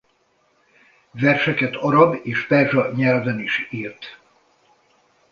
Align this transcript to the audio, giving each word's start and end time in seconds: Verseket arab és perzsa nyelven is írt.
Verseket 1.11 1.75
arab 1.75 2.19
és 2.23 2.45
perzsa 2.47 2.91
nyelven 2.95 3.39
is 3.39 3.67
írt. 3.71 4.19